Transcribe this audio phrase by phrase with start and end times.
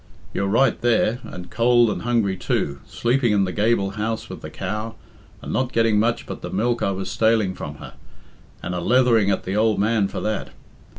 [0.33, 4.49] You're right there, and cold and hungry too, sleeping in the gable house with the
[4.49, 4.95] cow,
[5.43, 7.93] and not getting much but the milk I was staling from her,
[8.63, 10.49] and a leathering at the ould man for that.